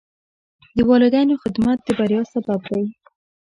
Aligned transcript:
د 0.75 0.77
والدینو 0.89 1.33
خدمت 1.43 1.77
د 1.83 1.87
بریا 1.97 2.21
سبب 2.33 2.61
دی. 2.71 2.85